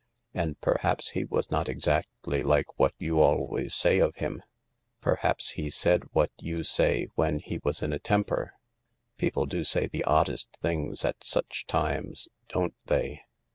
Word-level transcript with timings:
And 0.33 0.59
perhaps 0.61 1.11
he 1.11 1.25
was 1.25 1.51
not 1.51 1.69
exactly 1.69 2.41
like 2.41 2.79
what 2.79 2.95
you 2.97 3.19
always 3.21 3.75
say 3.75 3.99
of 3.99 4.15
him. 4.15 4.41
Perhaps 4.99 5.51
he 5.51 5.69
said 5.69 6.01
what 6.11 6.31
you 6.39 6.63
say 6.63 7.05
when 7.13 7.37
he 7.37 7.59
was 7.63 7.83
in 7.83 7.93
a 7.93 7.99
temper. 7.99 8.53
People 9.17 9.45
do 9.45 9.63
say 9.63 9.85
the 9.85 10.03
oddest 10.05 10.57
things 10.59 11.05
at 11.05 11.23
such 11.23 11.67
times, 11.67 12.29
don't 12.49 12.73
they 12.87 13.21